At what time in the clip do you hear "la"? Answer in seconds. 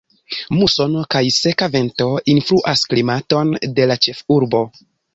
3.93-4.03